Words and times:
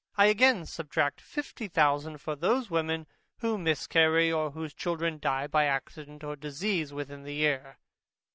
I 0.17 0.25
again 0.25 0.65
subtract 0.65 1.21
fifty 1.21 1.67
thousand, 1.67 2.21
for 2.21 2.35
those 2.35 2.71
women 2.71 3.05
who 3.37 3.59
miscarry, 3.59 4.31
or 4.31 4.49
whose 4.49 4.73
children 4.73 5.19
die 5.19 5.45
by 5.45 5.65
accident 5.65 6.23
or 6.23 6.35
disease 6.35 6.91
within 6.91 7.21
the 7.21 7.35
year. 7.35 7.77